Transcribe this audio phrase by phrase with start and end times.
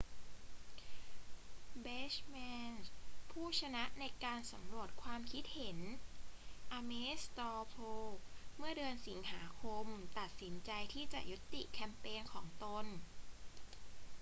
[1.85, 2.73] bachmann
[3.31, 5.77] ผู้ชนะในการสำรวจความคิดเห็น
[6.77, 8.09] ames straw poll
[8.57, 9.85] เมื่อเดือนสิงหาคม
[10.19, 12.85] ตัดสินใจที่จะยุติแคมเปญของตน